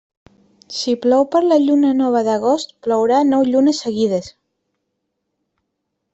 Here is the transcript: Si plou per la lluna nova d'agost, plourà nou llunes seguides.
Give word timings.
Si 0.77 0.93
plou 1.03 1.25
per 1.35 1.41
la 1.51 1.59
lluna 1.65 1.91
nova 1.99 2.23
d'agost, 2.29 2.73
plourà 2.87 3.21
nou 3.29 3.47
llunes 3.51 3.83
seguides. 3.87 4.35